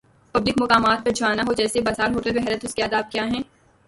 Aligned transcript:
Public 0.35 0.55
مقامات 0.61 1.03
پر 1.05 1.11
جانا 1.15 1.43
ہو، 1.47 1.53
جیسے 1.53 1.81
بازار" 1.81 2.09
ہوٹل 2.15 2.37
وغیرہ 2.37 2.57
تو 2.61 2.67
اس 2.67 2.75
کے 2.75 2.83
آداب 2.83 3.11
کیا 3.11 3.25
ہیں۔ 3.25 3.41